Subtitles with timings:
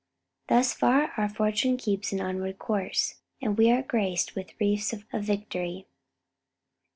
[0.47, 5.03] "Thus far our fortune keeps an onward course And we are grac'd with wreaths of
[5.13, 5.85] victory."